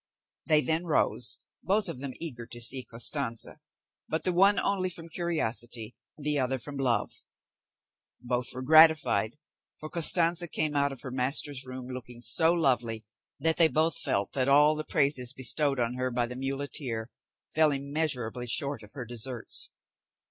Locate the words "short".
18.47-18.81